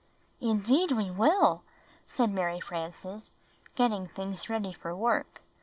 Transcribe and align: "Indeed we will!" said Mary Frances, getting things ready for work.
"Indeed 0.39 0.93
we 0.93 1.11
will!" 1.11 1.61
said 2.07 2.31
Mary 2.31 2.59
Frances, 2.59 3.31
getting 3.75 4.07
things 4.07 4.49
ready 4.49 4.73
for 4.73 4.95
work. 4.95 5.43